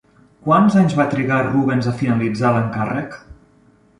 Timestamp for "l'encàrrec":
2.57-3.17